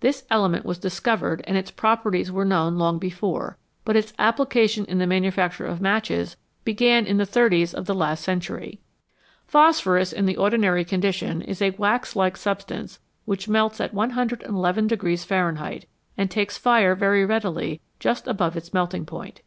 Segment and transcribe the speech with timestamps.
[0.00, 3.56] This element was discovered and its properties were known long before,
[3.86, 8.80] but its application in the manufacture of matches began in the thirties of last century.
[9.46, 15.86] Phosphorus in the ordinary condition is a wax like substance which melts at 111 Fahrenheit,
[16.14, 19.40] and takes fire very readily just above its melting point.